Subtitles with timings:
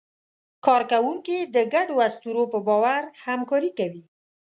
[0.65, 4.03] کارکوونکي د ګډو اسطورو په باور همکاري کوي.